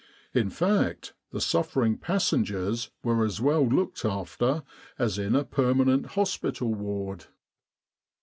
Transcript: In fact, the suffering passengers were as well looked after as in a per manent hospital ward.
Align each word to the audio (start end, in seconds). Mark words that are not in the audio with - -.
In 0.33 0.49
fact, 0.49 1.13
the 1.31 1.39
suffering 1.39 1.95
passengers 1.95 2.89
were 3.03 3.23
as 3.23 3.39
well 3.39 3.63
looked 3.63 4.03
after 4.03 4.63
as 4.97 5.19
in 5.19 5.35
a 5.35 5.43
per 5.45 5.75
manent 5.75 6.07
hospital 6.17 6.73
ward. 6.73 7.25